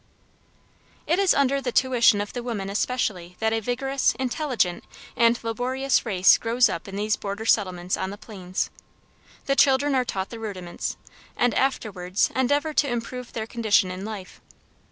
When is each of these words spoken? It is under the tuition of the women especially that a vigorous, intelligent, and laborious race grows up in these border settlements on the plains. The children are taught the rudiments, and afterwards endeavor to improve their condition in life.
It 1.05 1.19
is 1.19 1.35
under 1.35 1.61
the 1.61 1.71
tuition 1.71 2.21
of 2.21 2.33
the 2.33 2.41
women 2.41 2.71
especially 2.71 3.35
that 3.37 3.53
a 3.53 3.59
vigorous, 3.59 4.15
intelligent, 4.17 4.83
and 5.15 5.37
laborious 5.43 6.07
race 6.07 6.39
grows 6.39 6.69
up 6.69 6.87
in 6.87 6.95
these 6.95 7.15
border 7.15 7.45
settlements 7.45 7.95
on 7.95 8.09
the 8.09 8.17
plains. 8.17 8.71
The 9.45 9.55
children 9.55 9.93
are 9.93 10.03
taught 10.03 10.31
the 10.31 10.39
rudiments, 10.39 10.97
and 11.37 11.53
afterwards 11.53 12.31
endeavor 12.35 12.73
to 12.73 12.89
improve 12.89 13.33
their 13.33 13.45
condition 13.45 13.91
in 13.91 14.03
life. 14.03 14.41